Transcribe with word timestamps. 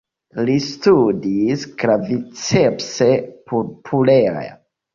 Li 0.45 0.53
studis 0.67 1.67
"Claviceps 1.85 2.91
purpurea". 3.53 4.45